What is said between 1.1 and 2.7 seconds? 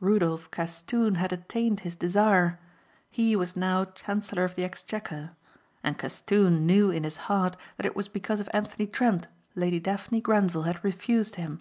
had attained his desire.